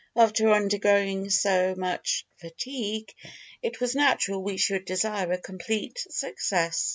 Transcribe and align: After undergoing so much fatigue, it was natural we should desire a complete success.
After 0.15 0.49
undergoing 0.51 1.29
so 1.29 1.75
much 1.77 2.25
fatigue, 2.37 3.13
it 3.61 3.79
was 3.79 3.93
natural 3.93 4.41
we 4.41 4.57
should 4.57 4.83
desire 4.85 5.31
a 5.31 5.37
complete 5.37 6.03
success. 6.09 6.89